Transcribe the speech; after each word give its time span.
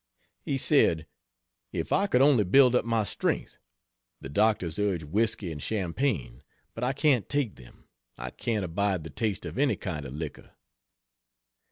He 0.41 0.57
said: 0.57 1.05
"If 1.71 1.91
I 1.93 2.07
could 2.07 2.23
only 2.23 2.43
build 2.43 2.73
up 2.73 2.83
my 2.85 3.03
strength! 3.03 3.57
The 4.19 4.29
doctors 4.29 4.79
urge 4.79 5.03
whisky 5.03 5.51
and 5.51 5.61
champagne; 5.61 6.41
but 6.73 6.83
I 6.83 6.91
can't 6.91 7.29
take 7.29 7.55
them; 7.55 7.87
I 8.17 8.31
can't 8.31 8.65
abide 8.65 9.03
the 9.03 9.11
taste 9.11 9.45
of 9.45 9.59
any 9.59 9.75
kind 9.75 10.03
of 10.07 10.15
liquor." 10.15 10.55